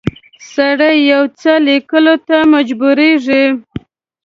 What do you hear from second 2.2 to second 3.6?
ته مجبوریږي.